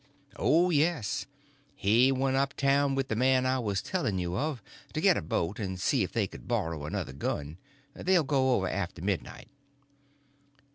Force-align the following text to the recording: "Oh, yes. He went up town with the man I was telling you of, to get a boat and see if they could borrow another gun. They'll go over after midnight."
"Oh, 0.37 0.71
yes. 0.71 1.27
He 1.75 2.11
went 2.11 2.35
up 2.35 2.55
town 2.55 2.95
with 2.95 3.07
the 3.07 3.15
man 3.15 3.45
I 3.45 3.59
was 3.59 3.83
telling 3.83 4.17
you 4.17 4.35
of, 4.35 4.63
to 4.93 4.99
get 4.99 5.15
a 5.15 5.21
boat 5.21 5.59
and 5.59 5.79
see 5.79 6.01
if 6.01 6.11
they 6.11 6.25
could 6.25 6.47
borrow 6.47 6.87
another 6.87 7.13
gun. 7.13 7.59
They'll 7.93 8.23
go 8.23 8.55
over 8.55 8.67
after 8.67 9.03
midnight." 9.03 9.47